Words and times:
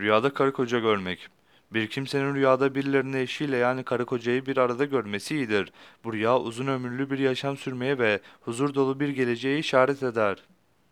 Rüyada 0.00 0.34
karı 0.34 0.52
koca 0.52 0.78
görmek. 0.78 1.28
Bir 1.72 1.86
kimsenin 1.86 2.34
rüyada 2.34 2.74
birilerini 2.74 3.18
eşiyle 3.18 3.56
yani 3.56 3.84
karı 3.84 4.06
kocayı 4.06 4.46
bir 4.46 4.56
arada 4.56 4.84
görmesi 4.84 5.36
iyidir. 5.36 5.72
Bu 6.04 6.12
rüya 6.12 6.38
uzun 6.38 6.66
ömürlü 6.66 7.10
bir 7.10 7.18
yaşam 7.18 7.56
sürmeye 7.56 7.98
ve 7.98 8.20
huzur 8.40 8.74
dolu 8.74 9.00
bir 9.00 9.08
geleceğe 9.08 9.58
işaret 9.58 10.02
eder. 10.02 10.38